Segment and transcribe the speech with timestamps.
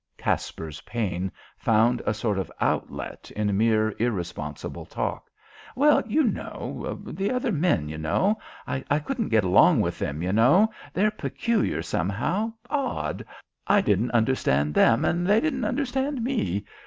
[0.17, 5.29] Caspar's pain found a sort of outlet in mere irresponsible talk.
[5.75, 8.39] "Well, you know the other men, you know.
[8.65, 10.71] I couldn't get along with them, you know.
[10.91, 13.23] They're peculiar, somehow; odd;
[13.67, 16.65] I didn't understand them, and they didn't understand me.